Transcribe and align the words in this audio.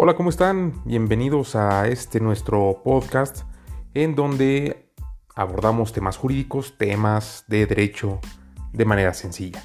Hola, 0.00 0.14
¿cómo 0.14 0.30
están? 0.30 0.80
Bienvenidos 0.84 1.56
a 1.56 1.88
este 1.88 2.20
nuestro 2.20 2.82
podcast 2.84 3.42
en 3.94 4.14
donde 4.14 4.92
abordamos 5.34 5.92
temas 5.92 6.16
jurídicos, 6.16 6.78
temas 6.78 7.42
de 7.48 7.66
derecho 7.66 8.20
de 8.72 8.84
manera 8.84 9.12
sencilla. 9.12 9.60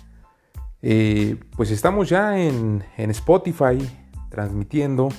Eh, 0.82 1.38
pues 1.56 1.70
estamos 1.70 2.10
ya 2.10 2.40
en, 2.40 2.84
Spotify 2.98 3.78
transmitiendo. 4.32 5.10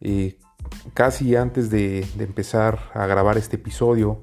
Eh, 0.00 0.38
casi 0.94 1.36
antes 1.36 1.68
de, 1.68 2.06
empezar 2.18 2.90
a 2.94 3.06
grabar 3.06 3.36
este 3.36 3.56
episodio 3.56 4.22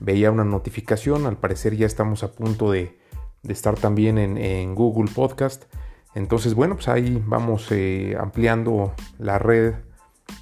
veía 0.00 0.32
una 0.32 0.44
notificación. 0.44 1.26
Al 1.26 1.36
parecer 1.36 1.76
ya 1.76 1.86
estamos 1.86 2.24
a 2.24 2.32
punto 2.32 2.72
de, 2.72 2.98
estar 3.44 3.76
también 3.76 4.18
en 4.18 4.74
Google 4.74 5.12
Podcast. 5.14 5.66
Entonces, 6.16 6.54
bueno, 6.54 6.76
pues 6.76 6.88
ahí 6.88 7.22
vamos 7.26 7.70
eh, 7.70 8.16
ampliando 8.18 8.94
la 9.18 9.38
red 9.38 9.74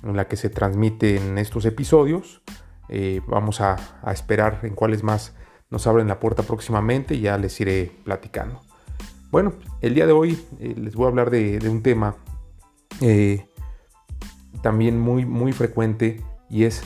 en 0.05 0.17
la 0.17 0.29
que 0.29 0.37
se 0.37 0.49
transmiten 0.49 1.37
estos 1.37 1.65
episodios. 1.65 2.43
Eh, 2.89 3.21
vamos 3.27 3.61
a, 3.61 3.77
esperar 4.13 4.61
en 4.63 4.77
cuáles 4.77 5.03
más 5.03 5.35
nos 5.71 5.89
abren 5.89 6.07
la 6.07 6.21
puerta 6.21 6.45
próximamente 6.45 7.17
y 7.17 7.23
ya 7.23 7.39
les 7.39 7.61
iré 7.61 7.91
platicando. 8.05 8.61
Bueno, 9.33 9.55
el 9.81 9.97
día 9.97 10.07
de 10.07 10.13
hoy 10.13 10.41
eh, 10.61 10.77
les 10.79 10.95
voy 10.95 11.07
a 11.07 11.09
hablar 11.09 11.31
de, 11.31 11.59
un 11.69 11.83
tema 11.83 12.15
también 14.63 15.01
muy, 15.01 15.27
muy 15.27 15.53
frecuente 15.53 16.23
y 16.49 16.67
es, 16.67 16.85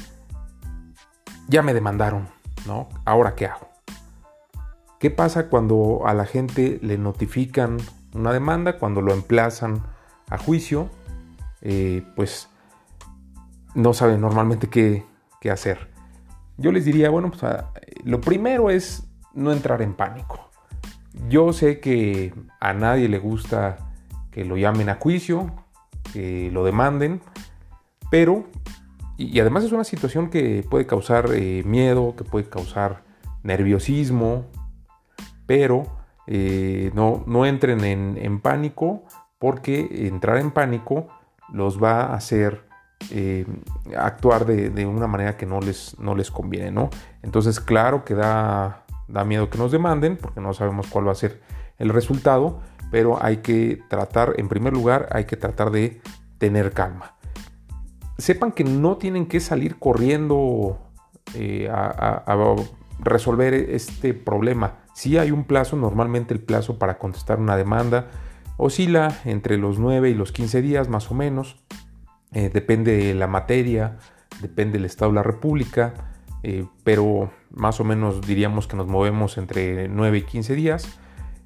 ya 1.47 1.61
me 1.61 1.75
demandaron, 1.75 2.27
¿no? 2.67 2.89
¿Ahora 3.05 3.35
qué 3.35 3.49
hago? 3.49 3.69
¿Qué 4.99 5.11
pasa 5.11 5.51
cuando 5.51 6.07
a 6.07 6.15
la 6.15 6.25
gente 6.25 6.79
le 6.81 6.97
notifican 6.97 7.77
una 8.15 8.33
demanda, 8.33 8.79
cuando 8.79 9.01
lo 9.01 9.13
emplazan 9.13 9.83
a 10.29 10.39
juicio, 10.39 10.89
eh, 11.61 12.05
pues 12.17 12.49
no 13.75 13.93
saben 13.93 14.21
normalmente 14.21 14.69
qué, 14.69 15.05
hacer. 15.51 15.89
Yo 16.59 16.73
les 16.73 16.85
diría, 16.85 17.09
bueno, 17.09 17.31
pues 17.31 17.43
lo 18.05 18.21
primero 18.21 18.69
es 18.69 19.09
no 19.33 19.51
entrar 19.51 19.81
en 19.81 19.95
pánico. 19.95 20.51
Yo 21.31 21.55
sé 21.55 21.81
que 21.81 22.35
a 22.61 22.75
nadie 22.75 23.09
le 23.09 23.19
gusta 23.19 23.79
que 24.31 24.45
lo 24.45 24.59
llamen 24.59 24.91
a 24.91 24.97
juicio, 24.97 25.53
que 26.13 26.51
lo 26.53 26.65
demanden, 26.65 27.23
pero, 28.11 28.45
y, 29.17 29.41
además 29.41 29.65
es 29.65 29.73
una 29.73 29.85
situación 29.85 30.29
que 30.29 30.65
puede 30.69 30.87
causar 30.87 31.31
eh, 31.33 31.63
miedo, 31.65 32.15
que 32.15 32.25
puede 32.25 32.47
causar 32.49 33.05
nerviosismo, 33.43 34.45
pero 35.47 35.98
eh, 36.31 36.91
no, 36.93 37.25
no, 37.27 37.47
entren 37.47 37.83
en, 37.85 38.41
pánico 38.41 39.05
porque 39.39 40.07
entrar 40.09 40.37
en 40.37 40.51
pánico 40.51 41.09
los 41.51 41.83
va 41.83 42.03
a 42.03 42.15
hacer 42.15 42.67
eh, 43.11 43.47
actuar 43.97 44.45
de, 44.45 44.85
una 44.85 45.07
manera 45.07 45.39
que 45.39 45.47
no 45.47 45.61
les, 45.61 45.99
no 45.99 46.15
les 46.15 46.31
conviene, 46.31 46.71
¿no? 46.71 46.91
Entonces, 47.23 47.61
claro 47.61 48.05
que 48.05 48.15
da, 48.15 48.85
da 49.09 49.25
miedo 49.25 49.49
que 49.49 49.57
nos 49.57 49.73
demanden 49.73 50.19
porque 50.19 50.43
no 50.43 50.53
sabemos 50.53 50.89
cuál 50.89 51.09
va 51.09 51.13
a 51.13 51.15
ser 51.15 51.41
el 51.79 51.89
resultado, 51.89 52.61
pero 52.91 53.25
hay 53.25 53.39
que 53.39 53.81
tratar, 53.89 54.35
en 54.37 54.49
primer 54.49 54.75
lugar, 54.75 55.09
hay 55.13 55.25
que 55.25 55.39
tratar 55.39 55.71
de 55.71 56.03
tener 56.37 56.73
calma. 56.73 57.15
Sepan 58.19 58.53
que 58.53 58.65
no 58.65 58.99
tienen 58.99 59.25
que 59.25 59.41
salir 59.41 59.79
corriendo 59.79 60.79
eh, 61.35 61.71
a, 61.73 62.67
resolver 63.01 63.55
este 63.55 64.15
problema. 64.15 64.79
Si 64.95 65.19
hay 65.19 65.31
un 65.31 65.45
plazo, 65.45 65.77
normalmente 65.77 66.35
el 66.35 66.41
plazo 66.41 66.79
para 66.79 66.99
contestar 66.99 67.39
una 67.39 67.57
demanda 67.57 68.09
oscila 68.57 69.21
entre 69.25 69.57
los 69.57 69.79
9 69.79 70.11
y 70.11 70.15
los 70.15 70.33
15 70.33 70.63
días 70.63 70.89
más 70.89 71.11
o 71.11 71.15
menos. 71.15 71.57
Eh, 72.33 72.51
depende 72.53 72.97
de 72.97 73.15
la 73.15 73.27
materia, 73.27 73.99
depende 74.43 74.79
del 74.79 74.85
estado 74.85 75.13
de 75.13 75.17
la 75.17 75.23
república, 75.23 75.95
eh, 76.43 76.67
pero 76.85 77.31
más 77.51 77.81
o 77.81 77.85
menos 77.85 78.21
diríamos 78.21 78.67
que 78.67 78.77
nos 78.77 78.87
movemos 78.87 79.39
entre 79.39 79.89
9 79.89 80.19
y 80.19 80.23
15 80.23 80.55
días. 80.55 80.99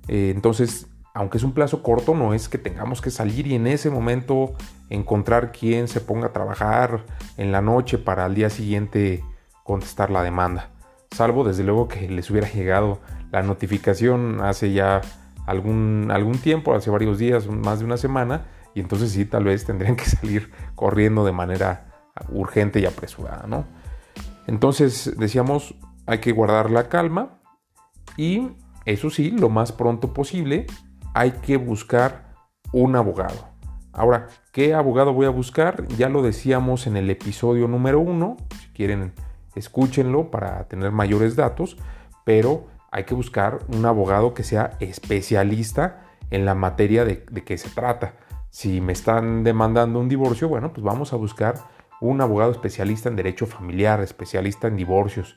Eh, 0.08 0.32
entonces, 0.34 0.88
aunque 1.14 1.36
es 1.36 1.44
un 1.44 1.52
plazo 1.52 1.82
corto, 1.82 2.14
no 2.14 2.32
es 2.32 2.48
que 2.48 2.58
tengamos 2.58 3.02
que 3.02 3.10
salir 3.10 3.46
y 3.46 3.54
en 3.54 3.66
ese 3.66 3.90
momento 3.90 4.54
encontrar 4.88 5.52
quien 5.52 5.86
se 5.86 6.00
ponga 6.00 6.28
a 6.28 6.32
trabajar 6.32 7.04
en 7.36 7.52
la 7.52 7.60
noche 7.60 7.98
para 7.98 8.24
al 8.24 8.34
día 8.34 8.48
siguiente 8.48 9.22
contestar 9.62 10.10
la 10.10 10.22
demanda 10.22 10.71
salvo 11.12 11.44
desde 11.44 11.64
luego 11.64 11.88
que 11.88 12.08
les 12.08 12.30
hubiera 12.30 12.48
llegado 12.50 13.00
la 13.30 13.42
notificación 13.42 14.40
hace 14.42 14.72
ya 14.72 15.00
algún, 15.46 16.10
algún 16.10 16.38
tiempo, 16.38 16.74
hace 16.74 16.90
varios 16.90 17.18
días, 17.18 17.46
más 17.46 17.80
de 17.80 17.84
una 17.84 17.96
semana, 17.96 18.46
y 18.74 18.80
entonces 18.80 19.12
sí, 19.12 19.24
tal 19.24 19.44
vez 19.44 19.64
tendrían 19.64 19.96
que 19.96 20.04
salir 20.06 20.50
corriendo 20.74 21.24
de 21.24 21.32
manera 21.32 21.88
urgente 22.30 22.80
y 22.80 22.86
apresurada, 22.86 23.46
¿no? 23.46 23.64
Entonces 24.46 25.14
decíamos, 25.18 25.74
hay 26.06 26.18
que 26.18 26.32
guardar 26.32 26.70
la 26.70 26.88
calma 26.88 27.40
y 28.16 28.50
eso 28.84 29.10
sí, 29.10 29.30
lo 29.30 29.48
más 29.48 29.72
pronto 29.72 30.12
posible, 30.12 30.66
hay 31.14 31.32
que 31.32 31.56
buscar 31.56 32.34
un 32.72 32.96
abogado. 32.96 33.52
Ahora, 33.92 34.28
¿qué 34.52 34.74
abogado 34.74 35.12
voy 35.12 35.26
a 35.26 35.30
buscar? 35.30 35.86
Ya 35.88 36.08
lo 36.08 36.22
decíamos 36.22 36.86
en 36.86 36.96
el 36.96 37.10
episodio 37.10 37.68
número 37.68 38.00
uno, 38.00 38.36
si 38.60 38.68
quieren 38.70 39.12
escúchenlo 39.54 40.30
para 40.30 40.64
tener 40.64 40.92
mayores 40.92 41.36
datos, 41.36 41.76
pero 42.24 42.66
hay 42.90 43.04
que 43.04 43.14
buscar 43.14 43.60
un 43.68 43.84
abogado 43.86 44.34
que 44.34 44.44
sea 44.44 44.76
especialista 44.80 46.04
en 46.30 46.44
la 46.44 46.54
materia 46.54 47.04
de, 47.04 47.24
de 47.30 47.44
que 47.44 47.58
se 47.58 47.70
trata. 47.70 48.14
Si 48.50 48.80
me 48.80 48.92
están 48.92 49.44
demandando 49.44 49.98
un 49.98 50.08
divorcio, 50.08 50.48
bueno, 50.48 50.72
pues 50.72 50.84
vamos 50.84 51.12
a 51.12 51.16
buscar 51.16 51.54
un 52.00 52.20
abogado 52.20 52.50
especialista 52.50 53.08
en 53.08 53.16
derecho 53.16 53.46
familiar, 53.46 54.00
especialista 54.00 54.66
en 54.66 54.76
divorcios. 54.76 55.36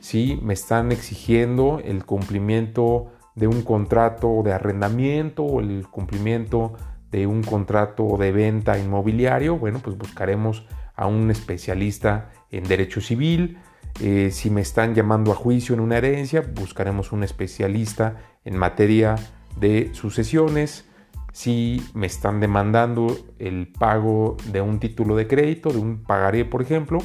Si 0.00 0.38
me 0.42 0.54
están 0.54 0.90
exigiendo 0.90 1.80
el 1.84 2.04
cumplimiento 2.04 3.12
de 3.34 3.46
un 3.46 3.62
contrato 3.62 4.42
de 4.42 4.52
arrendamiento 4.52 5.44
o 5.44 5.60
el 5.60 5.86
cumplimiento 5.88 6.72
de 7.10 7.26
un 7.26 7.42
contrato 7.42 8.16
de 8.18 8.32
venta 8.32 8.78
inmobiliario, 8.78 9.58
bueno, 9.58 9.80
pues 9.82 9.96
buscaremos 9.96 10.66
a 10.94 11.06
un 11.06 11.30
especialista 11.30 12.30
en 12.50 12.64
derecho 12.64 13.00
civil. 13.00 13.58
Eh, 14.00 14.30
si 14.32 14.50
me 14.50 14.60
están 14.60 14.94
llamando 14.94 15.32
a 15.32 15.34
juicio 15.34 15.74
en 15.74 15.80
una 15.80 15.98
herencia, 15.98 16.42
buscaremos 16.54 17.12
un 17.12 17.22
especialista 17.22 18.16
en 18.44 18.56
materia 18.56 19.16
de 19.58 19.90
sucesiones. 19.92 20.86
Si 21.32 21.82
me 21.94 22.06
están 22.06 22.40
demandando 22.40 23.16
el 23.38 23.68
pago 23.68 24.36
de 24.52 24.60
un 24.60 24.80
título 24.80 25.16
de 25.16 25.26
crédito, 25.26 25.70
de 25.70 25.78
un 25.78 26.02
pagaré, 26.02 26.44
por 26.44 26.62
ejemplo, 26.62 26.98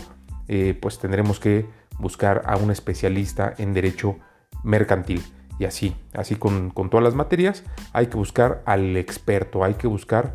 eh, 0.48 0.78
pues 0.82 1.00
tendremos 1.00 1.40
que 1.40 1.66
buscar 2.00 2.42
a 2.46 2.58
un 2.58 2.72
especialista 2.72 3.54
en 3.58 3.74
derecho 3.74 4.18
mercantil. 4.64 5.22
Y 5.62 5.66
así, 5.66 5.96
así 6.14 6.38
con, 6.38 6.72
con 6.72 6.90
todas 6.90 7.04
las 7.04 7.14
materias, 7.14 7.64
hay 7.94 8.08
que 8.08 8.18
buscar 8.18 8.64
al 8.66 8.98
experto, 8.98 9.64
hay 9.64 9.76
que 9.76 9.86
buscar 9.86 10.34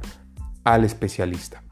al 0.63 0.85
especialista. 0.85 1.65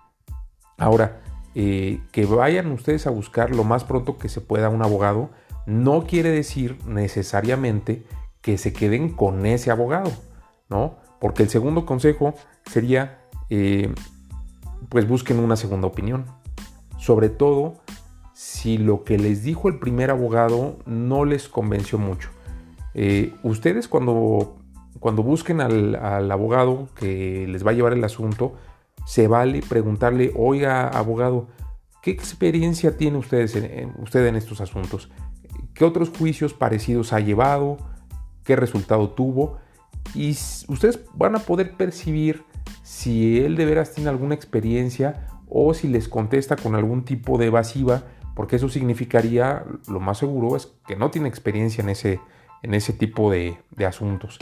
Ahora, 0.77 1.21
eh, 1.55 2.01
que 2.11 2.27
vayan 2.27 2.73
ustedes 2.73 3.07
a 3.07 3.11
buscar 3.11 3.55
lo 3.55 3.63
más 3.63 3.85
pronto 3.85 4.19
que 4.19 4.29
se 4.29 4.41
pueda 4.41 4.71
un 4.71 4.83
abogado, 4.83 5.31
no 5.67 6.05
quiere 6.05 6.31
decir 6.31 6.85
necesariamente 6.85 8.03
que 8.41 8.59
se 8.59 8.73
queden 8.73 9.11
con 9.11 9.47
ese 9.47 9.71
abogado, 9.71 10.11
¿no? 10.69 10.97
Porque 11.21 11.45
el 11.45 11.49
segundo 11.49 11.87
consejo 11.87 12.35
sería, 12.67 13.21
eh, 13.51 13.95
pues 14.89 15.07
busquen 15.07 15.39
una 15.39 15.55
segunda 15.55 15.87
opinión. 15.87 16.27
Sobre 16.99 17.29
todo 17.29 17.75
si 18.33 18.79
lo 18.79 19.05
que 19.05 19.17
les 19.17 19.45
dijo 19.45 19.69
el 19.69 19.79
primer 19.79 20.11
abogado 20.11 20.77
no 20.87 21.25
les 21.25 21.49
convenció 21.49 21.99
mucho. 21.99 22.31
Eh, 22.95 23.35
ustedes 23.43 23.89
cuando, 23.89 24.57
cuando 25.01 25.23
busquen 25.23 25.61
al, 25.61 26.31
abogado 26.31 26.89
que 26.95 27.47
les 27.49 27.67
va 27.67 27.73
a 27.73 27.75
llevar 27.75 27.93
el 27.93 28.05
asunto, 28.05 28.55
se 29.05 29.29
vale 29.29 29.63
preguntarle, 29.69 30.33
oiga, 30.37 30.89
abogado, 30.89 31.49
¿qué 32.03 32.11
experiencia 32.11 32.97
tiene 32.97 33.19
ustedes 33.19 33.57
usted 33.99 34.27
en 34.27 34.37
estos 34.37 34.61
asuntos? 34.61 35.11
¿Qué 35.75 35.85
otros 35.85 36.11
juicios 36.17 36.55
parecidos 36.55 37.13
ha 37.13 37.21
llevado? 37.21 37.79
¿Qué 38.45 38.57
resultado 38.57 39.11
tuvo? 39.11 39.59
Y 40.15 40.31
ustedes 40.69 41.01
van 41.15 41.35
a 41.35 41.41
poder 41.41 41.77
percibir 41.77 42.45
si 42.83 43.41
él 43.41 43.57
de 43.57 43.65
veras 43.65 43.93
tiene 43.93 44.11
alguna 44.11 44.35
experiencia 44.35 45.27
o 45.49 45.75
si 45.75 45.89
les 45.89 46.09
contesta 46.09 46.57
con 46.57 46.75
algún 46.75 47.05
tipo 47.05 47.39
de 47.39 47.47
evasiva, 47.47 48.05
porque 48.35 48.57
eso 48.57 48.69
significaría, 48.69 49.65
lo 49.89 50.01
más 50.01 50.19
seguro 50.19 50.57
es 50.57 50.73
que 50.87 50.97
no 50.97 51.11
tiene 51.11 51.29
experiencia 51.29 51.83
en 51.83 51.91
ese, 51.91 52.21
en 52.65 52.73
ese 52.73 52.95
tipo 52.95 53.31
de, 53.31 53.59
asuntos. 53.87 54.39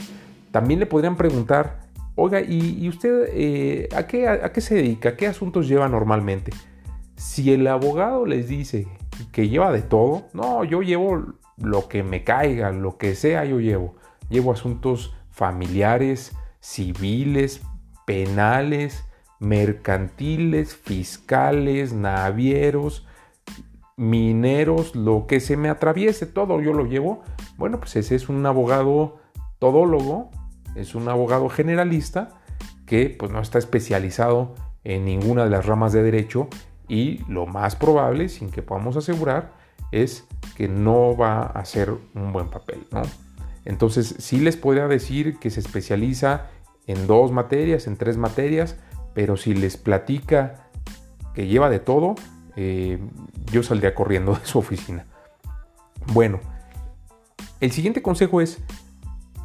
También 0.51 0.79
le 0.79 0.85
podrían 0.85 1.17
preguntar, 1.17 1.81
Oiga, 2.15 2.41
¿y, 2.41 2.87
usted 2.87 3.27
eh, 3.33 3.89
¿a, 3.95 4.05
qué, 4.05 4.27
a, 4.27 4.51
qué 4.53 4.61
se 4.61 4.75
dedica? 4.75 5.17
¿Qué 5.17 5.27
asuntos 5.27 5.67
lleva 5.67 5.89
normalmente? 5.89 6.51
Si 7.15 7.51
el 7.51 7.67
abogado 7.67 8.25
les 8.25 8.47
dice 8.47 8.87
que 9.31 9.49
lleva 9.49 9.71
de 9.71 9.81
todo, 9.81 10.27
no, 10.33 10.63
yo 10.63 10.81
llevo 10.83 11.33
lo 11.57 11.87
que 11.87 12.03
me 12.03 12.23
caiga, 12.23 12.71
lo 12.71 12.97
que 12.97 13.15
sea, 13.15 13.45
yo 13.45 13.59
llevo. 13.59 13.95
Llevo 14.29 14.53
asuntos 14.53 15.15
familiares, 15.31 16.35
civiles, 16.59 17.61
penales, 18.05 19.03
mercantiles, 19.39 20.75
fiscales, 20.75 21.93
navieros, 21.93 23.05
mineros, 23.97 24.95
lo 24.95 25.27
que 25.27 25.39
se 25.39 25.57
me 25.57 25.69
atraviese, 25.69 26.25
todo 26.25 26.61
yo 26.61 26.73
lo 26.73 26.85
llevo. 26.85 27.21
Bueno, 27.57 27.79
pues 27.79 27.95
ese 27.95 28.15
es 28.15 28.29
un 28.29 28.45
abogado 28.45 29.19
todólogo, 29.59 30.31
es 30.75 30.95
un 30.95 31.07
abogado 31.09 31.49
generalista 31.49 32.29
que 32.85 33.15
pues 33.17 33.31
no 33.31 33.39
está 33.39 33.59
especializado 33.59 34.55
en 34.83 35.05
ninguna 35.05 35.43
de 35.45 35.49
las 35.49 35.65
ramas 35.65 35.93
de 35.93 36.03
derecho 36.03 36.47
y 36.87 37.19
lo 37.27 37.45
más 37.45 37.75
probable, 37.75 38.29
sin 38.29 38.49
que 38.49 38.61
podamos 38.61 38.97
asegurar, 38.97 39.53
es 39.91 40.27
que 40.55 40.67
no 40.67 41.15
va 41.15 41.41
a 41.41 41.45
hacer 41.59 41.93
un 42.13 42.33
buen 42.33 42.49
papel, 42.49 42.85
¿no? 42.91 43.03
Entonces, 43.65 44.15
sí 44.19 44.39
les 44.39 44.57
podría 44.57 44.87
decir 44.87 45.39
que 45.39 45.49
se 45.49 45.61
especializa 45.61 46.47
en 46.85 47.07
dos 47.07 47.31
materias, 47.31 47.87
en 47.87 47.95
tres 47.95 48.17
materias, 48.17 48.77
pero 49.13 49.37
si 49.37 49.53
les 49.53 49.77
platica 49.77 50.69
que 51.33 51.47
lleva 51.47 51.69
de 51.69 51.79
todo, 51.79 52.15
eh, 52.55 52.99
yo 53.51 53.63
saldría 53.63 53.95
corriendo 53.95 54.33
de 54.35 54.45
su 54.45 54.59
oficina. 54.59 55.05
Bueno, 56.07 56.39
el 57.59 57.71
siguiente 57.71 58.01
consejo 58.01 58.41
es, 58.41 58.59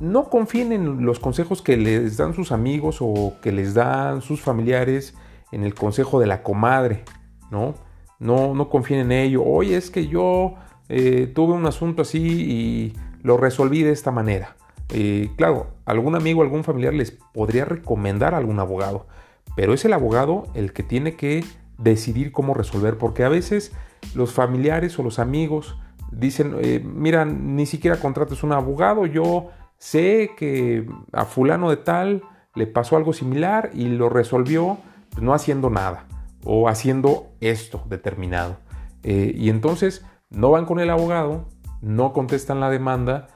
no 0.01 0.29
confíen 0.29 0.73
en 0.73 1.05
los 1.05 1.19
consejos 1.19 1.63
que 1.63 1.77
les 1.77 2.17
dan 2.17 2.35
sus 2.35 2.53
amigos 2.53 2.99
o 3.01 3.35
que 3.43 3.53
les 3.53 3.75
dan 3.75 4.23
sus 4.23 4.41
familiares 4.41 5.15
en 5.53 5.65
el 5.65 5.75
consejo 5.75 6.21
de 6.21 6.27
la 6.27 6.43
comadre, 6.43 7.05
¿no? 7.51 7.75
No, 8.19 8.69
confíen 8.69 9.01
en 9.01 9.13
ello. 9.13 9.45
Oye, 9.45 9.77
es 9.77 9.91
que 9.91 10.09
yo 10.09 10.55
eh, 10.89 11.31
tuve 11.33 11.53
un 11.53 11.67
asunto 11.67 12.03
así 12.03 12.19
y 12.19 12.93
lo 13.23 13.37
resolví 13.37 13.83
de 13.83 13.93
esta 13.93 14.11
manera. 14.11 14.57
Eh, 14.91 15.31
claro, 15.37 15.69
algún 15.85 16.15
amigo, 16.17 16.43
algún 16.43 16.65
familiar 16.65 16.95
les 16.95 17.13
podría 17.13 17.65
recomendar 17.65 18.35
a 18.35 18.39
algún 18.39 18.59
abogado, 18.59 19.07
pero 19.55 19.75
es 19.75 19.85
el 19.85 19.93
abogado 19.93 20.45
el 20.55 20.73
que 20.73 20.83
tiene 20.83 21.15
que 21.15 21.45
decidir 21.79 22.33
cómo 22.33 22.55
resolver, 22.55 22.99
porque 22.99 23.25
a 23.25 23.29
veces 23.29 23.73
los 24.15 24.33
familiares 24.33 24.99
o 24.99 25.03
los 25.03 25.19
amigos 25.19 25.79
dicen, 26.13 26.57
eh, 26.61 26.83
mira, 26.85 27.25
ni 27.25 27.67
siquiera 27.67 27.99
contrates 27.99 28.43
un 28.43 28.53
abogado, 28.53 29.07
yo 29.07 29.51
sé 29.79 30.31
que 30.37 30.87
a 31.13 31.25
fulano 31.25 31.71
de 31.71 31.77
tal 31.77 32.23
le 32.55 32.67
pasó 32.67 32.97
algo 32.97 33.13
similar 33.13 33.71
y 33.73 33.89
lo 33.89 34.09
resolvió 34.09 34.79
pues, 35.11 35.23
no 35.23 35.33
haciendo 35.33 35.71
nada 35.71 36.07
o 36.45 36.69
haciendo 36.69 37.29
esto 37.41 37.83
determinado. 37.89 38.57
Eh, 39.05 39.33
y 39.37 39.51
entonces 39.51 40.05
no 40.31 40.51
van 40.51 40.67
con 40.67 40.81
el 40.81 40.91
abogado, 40.91 41.49
no 41.81 42.13
contestan 42.13 42.61
la 42.61 42.71
demanda 42.71 43.29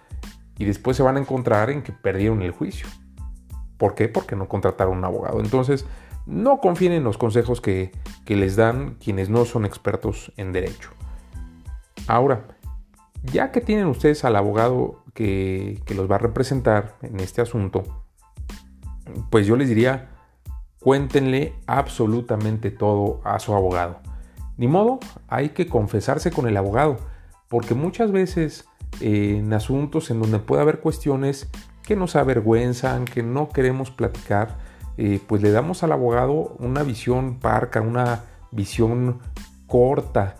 y 0.59 0.65
después 0.65 0.97
se 0.97 1.03
van 1.03 1.17
a 1.17 1.21
encontrar 1.21 1.71
en 1.71 1.83
que 1.83 1.93
perdieron 1.93 2.43
el 2.43 2.51
juicio. 2.51 2.87
¿Por 3.79 3.95
qué? 3.95 4.09
Porque 4.09 4.37
no 4.37 4.49
contrataron 4.49 4.99
un 4.99 5.05
abogado. 5.05 5.41
Entonces, 5.41 5.87
no 6.27 6.59
confíen 6.59 6.93
en 6.93 7.05
los 7.05 7.19
consejos 7.19 7.61
que, 7.61 7.93
les 8.27 8.57
dan 8.57 8.95
quienes 8.95 9.29
no 9.29 9.45
son 9.45 9.67
expertos 9.67 10.33
en 10.39 10.53
derecho. 10.53 10.91
Ahora, 12.07 12.47
ya 13.23 13.53
que 13.53 13.61
tienen 13.61 13.87
ustedes 13.87 14.25
al 14.25 14.37
abogado 14.37 15.03
que, 15.13 15.83
que, 15.85 15.95
los 15.95 16.11
va 16.11 16.15
a 16.15 16.19
representar 16.19 16.97
en 17.03 17.21
este 17.21 17.43
asunto, 17.43 18.05
pues 19.31 19.47
yo 19.47 19.57
les 19.57 19.69
diría, 19.69 20.09
cuéntenle 20.81 21.55
absolutamente 21.67 22.71
todo 22.71 23.21
a 23.25 23.39
su 23.39 23.55
abogado. 23.55 24.01
Ni 24.57 24.69
modo, 24.69 24.99
hay 25.29 25.51
que 25.51 25.67
confesarse 25.67 26.31
con 26.31 26.49
el 26.49 26.57
abogado, 26.57 26.97
porque 27.49 27.75
muchas 27.75 28.13
veces 28.13 28.65
eh, 29.01 29.37
en 29.39 29.53
asuntos 29.53 30.11
en 30.11 30.21
donde 30.21 30.39
puede 30.39 30.63
haber 30.63 30.81
cuestiones 30.81 31.51
que 31.83 31.97
nos 31.97 32.17
avergüenzan, 32.17 33.05
que 33.05 33.23
no 33.23 33.49
queremos 33.49 33.91
platicar, 33.91 34.59
eh, 34.97 35.21
pues 35.27 35.43
le 35.43 35.51
damos 35.51 35.83
al 35.83 35.93
abogado 35.93 36.57
una 36.59 36.83
visión 36.83 37.39
parca, 37.39 37.81
una 37.81 38.25
visión 38.51 39.21
corta, 39.67 40.37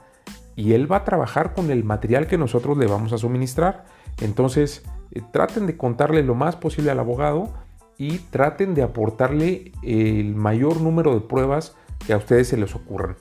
y 0.57 0.75
él 0.75 0.91
va 0.91 0.99
a 0.99 1.05
trabajar 1.05 1.55
con 1.55 1.71
el 1.71 1.85
material 1.85 2.27
que 2.27 2.39
nosotros 2.39 2.77
le 2.77 2.87
vamos 2.87 3.13
a 3.13 3.19
suministrar. 3.19 3.85
Entonces, 4.21 4.85
eh, 5.11 5.23
traten 5.33 5.67
de 5.67 5.77
contarle 5.77 6.23
lo 6.23 6.35
más 6.35 6.57
posible 6.57 6.91
al 6.91 6.99
abogado 6.99 7.51
y 7.99 8.19
traten 8.19 8.75
de 8.75 8.83
aportarle 8.83 9.73
el 9.83 10.35
mayor 10.35 10.81
número 10.81 11.15
de 11.15 11.21
pruebas 11.21 11.77
que 12.07 12.13
a 12.13 12.17
ustedes 12.17 12.49
se 12.49 12.57
les 12.57 12.75
ocurran. 12.75 13.17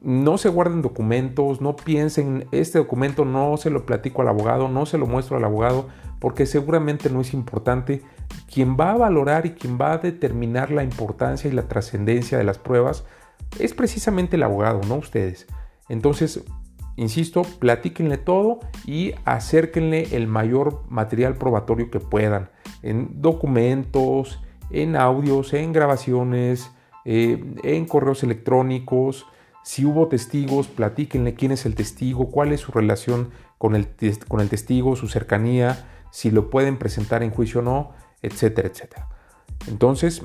No 0.00 0.38
se 0.38 0.48
guarden 0.48 0.82
documentos, 0.82 1.60
no 1.60 1.74
piensen, 1.74 2.46
este 2.52 2.78
documento 2.78 3.24
no 3.24 3.56
se 3.56 3.70
lo 3.70 3.84
platico 3.84 4.22
al 4.22 4.28
abogado, 4.28 4.68
no 4.68 4.86
se 4.86 4.98
lo 4.98 5.06
muestro 5.06 5.36
al 5.36 5.44
abogado, 5.44 5.88
porque 6.20 6.46
seguramente 6.46 7.10
no 7.10 7.20
es 7.20 7.34
importante. 7.34 8.02
Quien 8.52 8.76
va 8.76 8.92
a 8.92 8.96
valorar 8.96 9.46
y 9.46 9.50
quien 9.50 9.78
va 9.80 9.92
a 9.92 9.98
determinar 9.98 10.70
la 10.70 10.82
importancia 10.82 11.50
y 11.50 11.54
la 11.54 11.68
trascendencia 11.68 12.38
de 12.38 12.44
las 12.44 12.58
pruebas 12.58 13.04
es 13.58 13.74
precisamente 13.74 14.36
el 14.36 14.42
abogado, 14.42 14.80
no 14.86 14.96
ustedes. 14.96 15.46
Entonces, 15.88 16.44
insisto, 16.96 17.42
platíquenle 17.42 18.18
todo 18.18 18.60
y 18.86 19.12
acérquenle 19.24 20.16
el 20.16 20.26
mayor 20.26 20.82
material 20.88 21.34
probatorio 21.36 21.90
que 21.90 22.00
puedan, 22.00 22.50
en 22.82 23.20
documentos, 23.20 24.40
en 24.70 24.96
audios, 24.96 25.54
en 25.54 25.72
grabaciones, 25.72 26.70
eh, 27.04 27.42
en 27.62 27.86
correos 27.86 28.22
electrónicos. 28.22 29.26
Si 29.62 29.84
hubo 29.84 30.08
testigos, 30.08 30.68
platíquenle 30.68 31.34
quién 31.34 31.52
es 31.52 31.66
el 31.66 31.74
testigo, 31.74 32.30
cuál 32.30 32.52
es 32.52 32.60
su 32.60 32.72
relación 32.72 33.30
con 33.58 33.74
el, 33.74 33.88
con 34.28 34.40
el 34.40 34.48
testigo, 34.48 34.96
su 34.96 35.08
cercanía, 35.08 35.86
si 36.10 36.30
lo 36.30 36.48
pueden 36.50 36.78
presentar 36.78 37.22
en 37.22 37.30
juicio 37.30 37.60
o 37.60 37.62
no, 37.62 37.92
etcétera, 38.22 38.68
etcétera. 38.68 39.08
Entonces, 39.66 40.22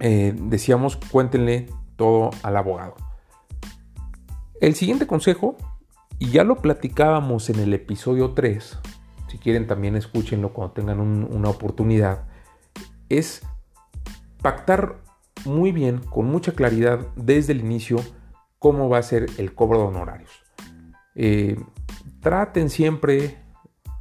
eh, 0.00 0.34
decíamos, 0.36 0.96
cuéntenle 0.96 1.66
todo 1.96 2.30
al 2.42 2.56
abogado. 2.56 2.94
El 4.60 4.74
siguiente 4.74 5.06
consejo, 5.06 5.56
y 6.18 6.30
ya 6.30 6.44
lo 6.44 6.56
platicábamos 6.56 7.50
en 7.50 7.60
el 7.60 7.74
episodio 7.74 8.32
3, 8.32 8.78
si 9.28 9.38
quieren 9.38 9.66
también 9.66 9.94
escúchenlo 9.96 10.52
cuando 10.52 10.74
tengan 10.74 11.00
una 11.00 11.48
oportunidad, 11.48 12.26
es 13.08 13.42
pactar 14.42 15.02
muy 15.44 15.72
bien, 15.72 15.98
con 15.98 16.26
mucha 16.26 16.52
claridad 16.52 17.06
desde 17.16 17.52
el 17.52 17.60
inicio, 17.60 17.98
cómo 18.58 18.88
va 18.88 18.98
a 18.98 19.02
ser 19.02 19.26
el 19.38 19.54
cobro 19.54 19.78
de 19.78 19.84
honorarios. 19.84 20.30
Eh, 21.14 21.56
traten 22.20 22.70
siempre 22.70 23.38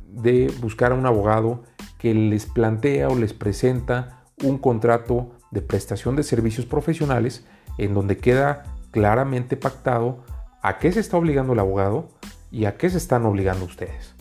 de 0.05 0.51
buscar 0.61 0.91
a 0.91 0.95
un 0.95 1.05
abogado 1.05 1.63
que 1.97 2.13
les 2.13 2.45
plantea 2.45 3.09
o 3.09 3.15
les 3.15 3.33
presenta 3.33 4.23
un 4.43 4.57
contrato 4.57 5.31
de 5.51 5.61
prestación 5.61 6.15
de 6.15 6.23
servicios 6.23 6.65
profesionales 6.65 7.45
en 7.77 7.93
donde 7.93 8.17
queda 8.17 8.63
claramente 8.91 9.57
pactado 9.57 10.23
a 10.61 10.77
qué 10.79 10.91
se 10.91 10.99
está 10.99 11.17
obligando 11.17 11.53
el 11.53 11.59
abogado 11.59 12.09
y 12.51 12.65
a 12.65 12.77
qué 12.77 12.89
se 12.89 12.97
están 12.97 13.25
obligando 13.25 13.65
ustedes. 13.65 14.15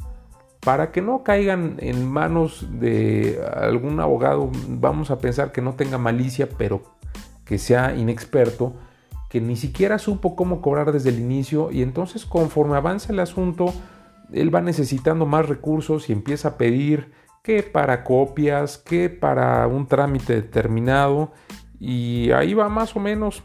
Para 0.61 0.91
que 0.91 1.01
no 1.01 1.23
caigan 1.23 1.77
en 1.79 2.09
manos 2.09 2.67
de 2.73 3.41
algún 3.55 4.01
abogado, 4.01 4.51
vamos 4.69 5.11
a 5.11 5.19
pensar 5.19 5.53
que 5.53 5.63
no 5.63 5.75
tenga 5.75 5.97
malicia, 5.97 6.49
pero 6.59 6.83
que 7.45 7.59
sea 7.59 7.95
inexperto, 7.95 8.75
que 9.31 9.41
ni 9.41 9.57
siquiera 9.57 9.99
supo 9.99 10.35
cómo 10.35 10.61
cobrar 10.61 10.93
desde 10.93 11.11
el 11.11 11.21
inicio 11.21 11.71
y 11.71 11.83
entonces 11.83 12.25
conforme 12.25 12.77
avanza 12.77 13.13
el 13.13 13.21
asunto, 13.21 13.73
él 14.33 14.53
va 14.53 14.61
necesitando 14.61 15.25
más 15.25 15.49
recursos 15.49 16.11
y 16.11 16.13
empieza 16.13 16.49
a 16.49 16.59
pedir 16.59 17.13
que 17.47 17.63
para 17.63 18.03
copias, 18.03 18.77
que 18.77 19.09
para 19.09 19.69
un 19.69 19.87
trámite 19.87 20.35
determinado 20.35 21.31
y 21.79 22.33
ahí 22.33 22.55
va 22.55 22.69
más 22.69 22.97
o 22.97 22.99
menos 22.99 23.45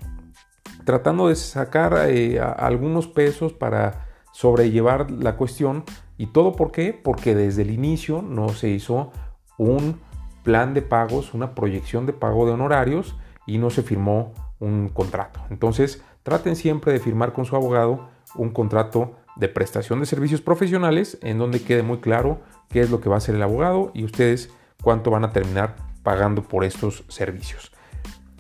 tratando 0.86 1.28
de 1.28 1.36
sacar 1.36 1.96
eh, 2.08 2.40
algunos 2.40 3.08
pesos 3.08 3.54
para 3.54 4.08
sobrellevar 4.34 5.12
la 5.12 5.38
cuestión 5.38 5.84
y 6.18 6.26
todo 6.28 6.54
por 6.54 6.72
qué? 6.72 6.94
Porque 6.94 7.36
desde 7.36 7.62
el 7.62 7.70
inicio 7.70 8.24
no 8.24 8.50
se 8.50 8.70
hizo 8.70 9.12
un 9.60 10.02
plan 10.42 10.74
de 10.74 10.82
pagos, 10.82 11.36
una 11.36 11.54
proyección 11.54 12.08
de 12.08 12.14
pago 12.14 12.48
de 12.48 12.54
honorarios 12.54 13.16
y 13.46 13.60
no 13.60 13.70
se 13.70 13.84
firmó 13.84 14.34
un 14.60 14.90
contrato. 14.90 15.42
Entonces, 15.52 16.04
traten 16.24 16.56
siempre 16.56 16.92
de 16.92 17.00
firmar 17.00 17.34
con 17.34 17.46
su 17.46 17.56
abogado 17.56 18.10
un 18.34 18.50
contrato 18.50 19.18
de 19.42 19.50
prestación 19.50 20.00
de 20.00 20.06
servicios 20.06 20.40
profesionales 20.40 21.18
en 21.24 21.40
donde 21.40 21.64
quede 21.64 21.82
muy 21.82 21.98
claro 21.98 22.42
qué 22.70 22.80
es 22.80 22.92
lo 22.92 23.02
que 23.02 23.10
va 23.10 23.16
a 23.16 23.18
hacer 23.18 23.34
el 23.34 23.42
abogado 23.42 23.92
y 23.96 24.06
ustedes 24.06 24.54
cuánto 24.84 25.10
van 25.10 25.26
a 25.26 25.32
terminar 25.32 25.76
pagando 26.04 26.44
por 26.44 26.64
estos 26.64 27.04
servicios. 27.08 27.72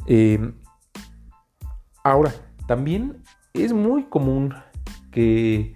Eh, 0.05 0.53
ahora, 2.03 2.31
también 2.67 3.23
es 3.53 3.73
muy 3.73 4.03
común 4.03 4.53
que 5.11 5.75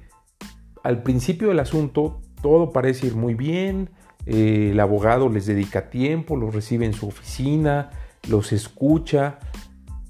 al 0.83 1.01
principio 1.01 1.47
del 1.47 1.59
asunto 1.59 2.21
todo 2.43 2.71
parece 2.71 3.07
ir 3.07 3.15
muy 3.15 3.33
bien, 3.33 3.89
eh, 4.27 4.69
el 4.73 4.79
abogado 4.79 5.27
les 5.27 5.47
dedica 5.47 5.89
tiempo, 5.89 6.37
los 6.37 6.53
recibe 6.53 6.85
en 6.85 6.93
su 6.93 7.07
oficina, 7.07 7.89
los 8.29 8.53
escucha, 8.53 9.39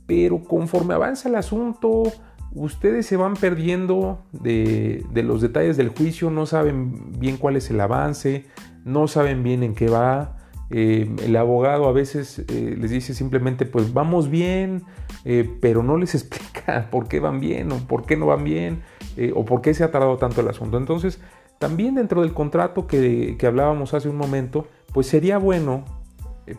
pero 0.05 0.43
conforme 0.43 0.93
avanza 0.93 1.29
el 1.29 1.35
asunto, 1.35 2.03
ustedes 2.55 3.05
se 3.05 3.17
van 3.17 3.35
perdiendo 3.35 4.23
de, 4.31 5.05
los 5.13 5.41
detalles 5.41 5.77
del 5.77 5.89
juicio, 5.89 6.31
no 6.31 6.45
saben 6.45 7.11
bien 7.19 7.37
cuál 7.37 7.57
es 7.57 7.69
el 7.69 7.79
avance, 7.81 8.45
no 8.85 9.07
saben 9.07 9.43
bien 9.43 9.63
en 9.63 9.75
qué 9.75 9.89
va, 9.89 10.37
Eh, 10.71 11.07
el 11.23 11.35
abogado 11.35 11.87
a 11.87 11.91
veces 11.91 12.39
eh, 12.39 12.75
les 12.75 12.89
dice 12.89 13.13
simplemente, 13.13 13.67
pues 13.67 13.93
vamos 13.93 14.31
bien, 14.31 14.81
pero 15.61 15.83
no 15.83 15.95
les 15.95 16.15
explica 16.19 16.89
por 16.89 17.07
qué 17.07 17.19
van 17.19 17.39
bien 17.39 17.71
o 17.71 17.77
por 17.87 18.05
qué 18.07 18.17
no 18.17 18.25
van 18.25 18.43
bien 18.43 18.81
o 19.35 19.45
por 19.45 19.61
qué 19.61 19.75
se 19.75 19.83
ha 19.83 19.91
tardado 19.91 20.17
tanto 20.17 20.41
el 20.41 20.47
asunto. 20.47 20.77
Entonces, 20.77 21.19
también 21.59 21.93
dentro 21.93 22.21
del 22.21 22.33
contrato 22.33 22.87
que, 22.87 23.35
que 23.37 23.45
hablábamos 23.45 23.93
hace 23.93 24.09
un 24.09 24.17
momento, 24.17 24.65
pues 24.91 25.05
sería 25.05 25.37
bueno 25.37 25.85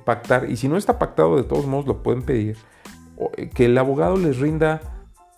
pactar, 0.05 0.51
y 0.51 0.57
si 0.57 0.69
no 0.69 0.77
está 0.77 0.99
pactado 0.99 1.37
de 1.37 1.43
todos 1.43 1.67
modos 1.67 1.87
lo 1.87 2.03
pueden 2.05 2.23
pedir, 2.23 2.57
que 3.55 3.65
el 3.65 3.77
abogado 3.77 4.17
les 4.17 4.39
rinda 4.39 4.96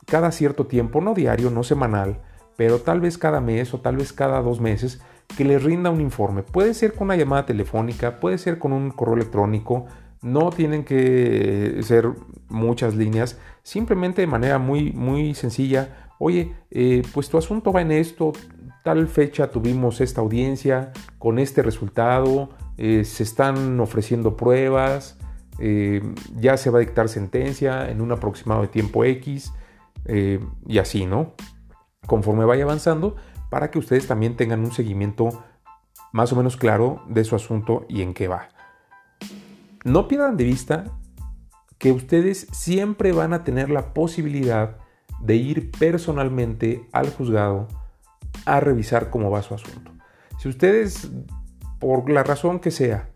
cada 0.08 0.32
cierto 0.32 0.66
tiempo, 0.66 1.00
no 1.00 1.14
diario, 1.14 1.50
no 1.50 1.62
semanal, 1.62 2.20
pero 2.56 2.80
tal 2.80 3.00
vez 3.00 3.18
cada 3.18 3.40
mes 3.40 3.72
o 3.74 3.80
tal 3.80 3.96
vez 3.96 4.12
cada 4.12 4.40
dos 4.40 4.60
meses, 4.60 5.00
que 5.36 5.44
les 5.44 5.62
rinda 5.62 5.90
un 5.90 6.00
informe. 6.00 6.42
Puede 6.42 6.74
ser 6.74 6.94
con 6.94 7.06
una 7.08 7.16
llamada 7.16 7.46
telefónica, 7.46 8.18
puede 8.18 8.38
ser 8.38 8.58
con 8.58 8.72
un 8.72 8.90
correo 8.90 9.14
electrónico, 9.14 9.86
no 10.22 10.50
tienen 10.50 10.84
que 10.84 11.78
ser 11.82 12.10
muchas 12.48 12.96
líneas, 12.96 13.38
simplemente 13.62 14.22
de 14.22 14.26
manera 14.26 14.58
muy, 14.58 14.92
muy 14.92 15.34
sencilla. 15.34 16.10
Oye, 16.18 16.54
eh, 16.70 17.02
pues 17.12 17.28
tu 17.28 17.38
asunto 17.38 17.72
va 17.72 17.82
en 17.82 17.92
esto, 17.92 18.32
tal 18.82 19.06
fecha 19.06 19.50
tuvimos 19.50 20.00
esta 20.00 20.20
audiencia 20.20 20.92
con 21.18 21.38
este 21.38 21.62
resultado, 21.62 22.48
eh, 22.76 23.04
se 23.04 23.22
están 23.22 23.78
ofreciendo 23.78 24.36
pruebas, 24.36 25.18
eh, 25.60 26.02
ya 26.36 26.56
se 26.56 26.70
va 26.70 26.78
a 26.78 26.80
dictar 26.80 27.08
sentencia 27.08 27.90
en 27.90 28.00
un 28.00 28.10
aproximado 28.10 28.62
de 28.62 28.68
tiempo 28.68 29.04
X 29.04 29.52
y 30.06 30.78
así, 30.78 31.06
¿no? 31.06 31.34
conforme 32.08 32.44
vaya 32.44 32.64
avanzando 32.64 33.14
para 33.50 33.70
que 33.70 33.78
ustedes 33.78 34.08
también 34.08 34.36
tengan 34.36 34.60
un 34.60 34.72
seguimiento 34.72 35.44
más 36.12 36.32
o 36.32 36.36
menos 36.36 36.56
claro 36.56 37.02
de 37.06 37.22
su 37.22 37.36
asunto 37.36 37.86
y 37.88 38.02
en 38.02 38.14
qué 38.14 38.26
va. 38.26 38.48
No 39.84 40.08
pierdan 40.08 40.36
de 40.36 40.44
vista 40.44 40.84
que 41.78 41.92
ustedes 41.92 42.48
siempre 42.50 43.12
van 43.12 43.32
a 43.32 43.44
tener 43.44 43.70
la 43.70 43.94
posibilidad 43.94 44.78
de 45.20 45.36
ir 45.36 45.70
personalmente 45.70 46.88
al 46.92 47.10
juzgado 47.10 47.68
a 48.44 48.58
revisar 48.58 49.10
cómo 49.10 49.30
va 49.30 49.42
su 49.42 49.54
asunto. 49.54 49.92
Si 50.38 50.48
ustedes, 50.48 51.10
por 51.78 52.10
la 52.10 52.24
razón 52.24 52.58
que 52.58 52.70
sea, 52.70 53.10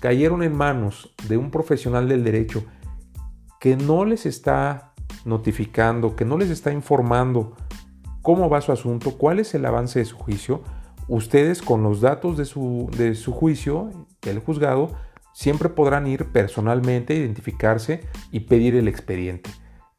cayeron 0.00 0.42
en 0.42 0.56
manos 0.56 1.14
de 1.28 1.36
un 1.36 1.50
profesional 1.50 2.08
del 2.08 2.24
derecho 2.24 2.64
que 3.60 3.76
no 3.76 4.04
les 4.04 4.26
está 4.26 4.89
notificando, 5.24 6.16
que 6.16 6.24
no 6.24 6.38
les 6.38 6.50
está 6.50 6.72
informando 6.72 7.54
cómo 8.22 8.48
va 8.48 8.60
su 8.60 8.72
asunto, 8.72 9.12
cuál 9.16 9.38
es 9.38 9.54
el 9.54 9.64
avance 9.64 9.98
de 9.98 10.04
su 10.04 10.16
juicio. 10.16 10.62
Ustedes 11.08 11.62
con 11.62 11.82
los 11.82 12.00
datos 12.00 12.36
de 12.36 12.44
su, 12.44 12.90
de 12.96 13.14
su 13.14 13.32
juicio, 13.32 13.90
el 14.22 14.38
juzgado, 14.38 14.92
siempre 15.32 15.68
podrán 15.68 16.06
ir 16.06 16.26
personalmente, 16.26 17.14
identificarse 17.14 18.02
y 18.30 18.40
pedir 18.40 18.76
el 18.76 18.88
expediente. 18.88 19.50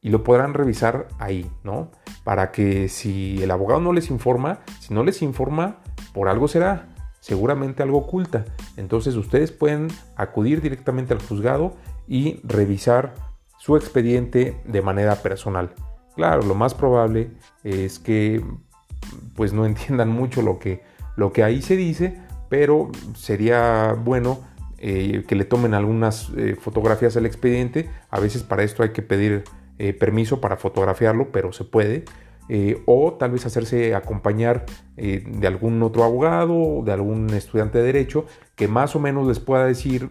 Y 0.01 0.09
lo 0.09 0.23
podrán 0.23 0.53
revisar 0.53 1.07
ahí, 1.19 1.49
¿no? 1.63 1.91
Para 2.23 2.51
que 2.51 2.89
si 2.89 3.41
el 3.41 3.51
abogado 3.51 3.81
no 3.81 3.93
les 3.93 4.09
informa, 4.09 4.61
si 4.79 4.93
no 4.93 5.03
les 5.03 5.21
informa, 5.21 5.77
por 6.13 6.27
algo 6.27 6.47
será, 6.47 6.89
seguramente 7.19 7.83
algo 7.83 7.99
oculta. 7.99 8.45
Entonces 8.77 9.15
ustedes 9.15 9.51
pueden 9.51 9.89
acudir 10.15 10.61
directamente 10.61 11.13
al 11.13 11.21
juzgado 11.21 11.75
y 12.07 12.39
revisar 12.43 13.13
su 13.61 13.75
expediente 13.77 14.59
de 14.65 14.81
manera 14.81 15.17
personal. 15.17 15.75
Claro, 16.15 16.41
lo 16.41 16.55
más 16.55 16.73
probable 16.73 17.29
es 17.63 17.99
que 17.99 18.43
pues 19.35 19.53
no 19.53 19.65
entiendan 19.67 20.09
mucho 20.09 20.41
lo 20.41 20.57
que, 20.57 20.81
lo 21.15 21.31
que 21.31 21.43
ahí 21.43 21.61
se 21.61 21.75
dice, 21.75 22.17
pero 22.49 22.89
sería 23.13 23.95
bueno 24.03 24.39
eh, 24.79 25.25
que 25.27 25.35
le 25.35 25.45
tomen 25.45 25.75
algunas 25.75 26.31
eh, 26.35 26.55
fotografías 26.59 27.15
al 27.17 27.27
expediente. 27.27 27.87
A 28.09 28.19
veces 28.19 28.41
para 28.41 28.63
esto 28.63 28.81
hay 28.81 28.89
que 28.89 29.03
pedir 29.03 29.43
eh, 29.77 29.93
permiso 29.93 30.41
para 30.41 30.57
fotografiarlo, 30.57 31.31
pero 31.31 31.53
se 31.53 31.63
puede. 31.63 32.05
o 32.87 33.13
tal 33.13 33.31
vez 33.31 33.45
hacerse 33.45 33.93
acompañar 33.93 34.65
de 34.97 35.47
algún 35.47 35.81
otro 35.83 36.03
abogado 36.03 36.53
o 36.55 36.83
de 36.83 36.91
algún 36.91 37.29
estudiante 37.29 37.77
de 37.77 37.85
derecho 37.85 38.25
que 38.55 38.67
más 38.67 38.95
o 38.95 38.99
menos 38.99 39.27
les 39.27 39.39
pueda 39.39 39.65
decir, 39.65 40.09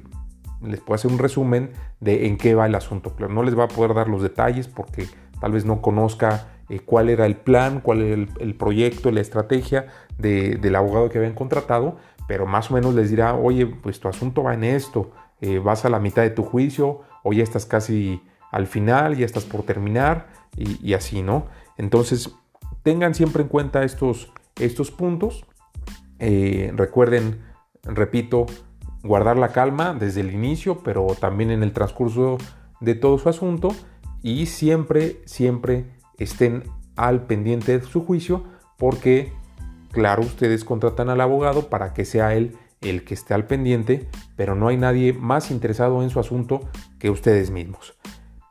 les 0.62 0.80
pueda 0.80 0.96
hacer 0.96 1.10
un 1.10 1.18
resumen 1.18 1.70
de 2.00 2.26
en 2.26 2.36
qué 2.36 2.54
va 2.54 2.66
el 2.66 2.74
asunto. 2.74 3.14
Claro, 3.14 3.32
no 3.32 3.42
les 3.42 3.58
va 3.58 3.64
a 3.64 3.68
poder 3.68 3.94
dar 3.94 4.08
los 4.08 4.22
detalles 4.22 4.68
porque 4.68 5.06
tal 5.40 5.52
vez 5.52 5.64
no 5.64 5.80
conozca 5.80 6.48
eh, 6.68 6.80
cuál 6.80 7.08
era 7.08 7.26
el 7.26 7.36
plan, 7.36 7.80
cuál 7.80 8.02
era 8.02 8.26
el, 8.38 8.54
proyecto, 8.54 9.10
la 9.10 9.20
estrategia 9.20 9.86
del 10.18 10.76
abogado 10.76 11.08
que 11.08 11.18
habían 11.18 11.34
contratado, 11.34 11.96
pero 12.28 12.46
más 12.46 12.70
o 12.70 12.74
menos 12.74 12.94
les 12.94 13.10
dirá, 13.10 13.34
oye, 13.34 13.66
pues 13.66 13.98
tu 13.98 14.06
asunto 14.06 14.42
va 14.44 14.54
en 14.54 14.64
esto, 14.64 15.10
eh, 15.40 15.58
vas 15.58 15.84
a 15.84 15.88
la 15.88 15.98
mitad 15.98 16.22
de 16.22 16.30
tu 16.30 16.44
juicio 16.44 17.00
o 17.24 17.32
ya 17.32 17.42
estás 17.42 17.66
casi 17.66 18.22
al 18.52 18.66
final, 18.66 19.16
ya 19.16 19.26
estás 19.26 19.44
por 19.44 19.62
terminar 19.62 20.28
y, 20.56 20.94
así, 20.94 21.22
¿no? 21.22 21.46
Entonces, 21.76 22.30
tengan 22.82 23.14
siempre 23.14 23.42
en 23.42 23.48
cuenta 23.48 23.84
estos, 23.84 24.32
estos 24.56 24.90
puntos. 24.90 25.44
Eh, 26.18 26.72
recuerden, 26.74 27.40
repito, 27.82 28.46
guardar 29.02 29.36
la 29.36 29.48
calma 29.48 29.94
desde 29.94 30.20
el 30.20 30.32
inicio, 30.32 30.78
pero 30.82 31.06
también 31.18 31.50
en 31.50 31.62
el 31.62 31.72
transcurso 31.72 32.38
de 32.80 32.94
todo 32.94 33.18
su 33.18 33.28
asunto 33.28 33.68
y 34.22 34.46
siempre, 34.46 35.20
siempre 35.24 35.86
estén 36.18 36.64
al 36.96 37.26
pendiente 37.26 37.78
de 37.78 37.84
su 37.84 38.04
juicio 38.04 38.44
porque, 38.76 39.32
claro, 39.92 40.22
ustedes 40.22 40.64
contratan 40.64 41.08
al 41.08 41.20
abogado 41.20 41.68
para 41.68 41.92
que 41.94 42.04
sea 42.04 42.34
él 42.34 42.56
el 42.80 43.04
que 43.04 43.14
esté 43.14 43.34
al 43.34 43.46
pendiente, 43.46 44.08
pero 44.36 44.54
no 44.54 44.68
hay 44.68 44.76
nadie 44.76 45.12
más 45.12 45.50
interesado 45.50 46.02
en 46.02 46.10
su 46.10 46.18
asunto 46.18 46.60
que 46.98 47.10
ustedes 47.10 47.50
mismos. 47.50 47.94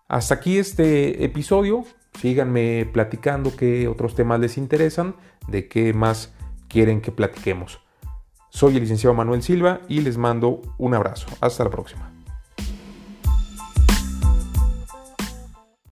Hasta 0.08 0.36
aquí 0.36 0.58
este 0.58 1.24
episodio. 1.24 1.84
Síganme 2.20 2.90
platicando 2.92 3.56
qué 3.56 3.88
otros 3.88 4.16
temas 4.16 4.40
les 4.40 4.58
interesan, 4.58 5.16
de 5.48 5.68
qué 5.68 5.94
más 5.94 6.34
quieren 6.68 7.02
que 7.02 7.12
platiquemos. 7.12 7.80
Soy 8.50 8.76
el 8.76 8.82
licenciado 8.82 9.14
Manuel 9.14 9.44
Silva 9.44 9.82
y 9.88 10.02
les 10.02 10.18
mando 10.18 10.62
un 10.78 10.94
abrazo. 10.94 11.28
Hasta 11.40 11.64
la 11.64 11.70
próxima. 11.70 12.12